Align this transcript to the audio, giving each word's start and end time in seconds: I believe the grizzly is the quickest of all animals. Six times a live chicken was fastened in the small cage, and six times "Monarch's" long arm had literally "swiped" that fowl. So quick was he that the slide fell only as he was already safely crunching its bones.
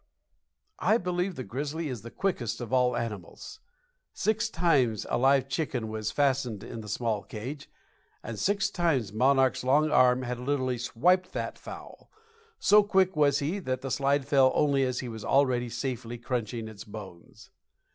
I 0.79 0.97
believe 0.97 1.35
the 1.35 1.43
grizzly 1.43 1.87
is 1.87 2.01
the 2.01 2.09
quickest 2.09 2.59
of 2.59 2.73
all 2.73 2.97
animals. 2.97 3.59
Six 4.13 4.49
times 4.49 5.05
a 5.11 5.17
live 5.19 5.47
chicken 5.47 5.89
was 5.89 6.09
fastened 6.09 6.63
in 6.63 6.81
the 6.81 6.89
small 6.89 7.21
cage, 7.21 7.69
and 8.23 8.39
six 8.39 8.71
times 8.71 9.13
"Monarch's" 9.13 9.63
long 9.63 9.91
arm 9.91 10.23
had 10.23 10.39
literally 10.39 10.79
"swiped" 10.79 11.33
that 11.33 11.59
fowl. 11.59 12.09
So 12.57 12.81
quick 12.81 13.15
was 13.15 13.37
he 13.37 13.59
that 13.59 13.81
the 13.81 13.91
slide 13.91 14.25
fell 14.25 14.51
only 14.55 14.81
as 14.85 15.01
he 15.01 15.07
was 15.07 15.23
already 15.23 15.69
safely 15.69 16.17
crunching 16.17 16.67
its 16.67 16.83
bones. 16.83 17.51